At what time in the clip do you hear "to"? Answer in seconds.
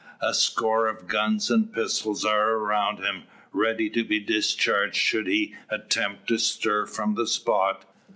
3.91-4.03, 6.29-6.39